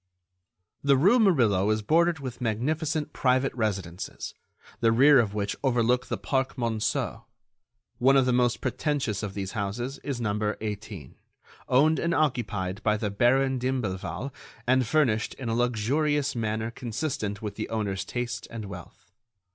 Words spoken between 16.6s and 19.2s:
consistent with the owner's taste and wealth.